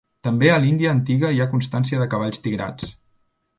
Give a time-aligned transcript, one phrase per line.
[0.27, 2.91] També a l'Índia antiga hi ha constància de cavalls tigrats.